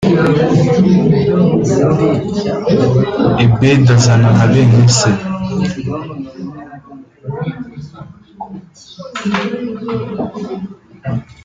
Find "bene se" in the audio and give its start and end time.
4.51-5.11